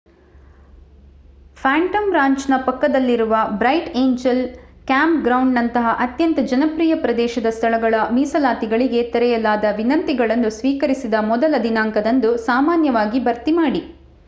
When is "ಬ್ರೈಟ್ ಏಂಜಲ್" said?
3.53-4.41